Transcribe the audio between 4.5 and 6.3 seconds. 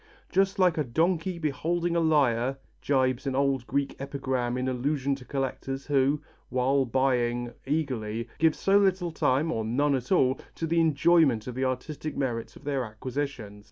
in allusion to collectors who,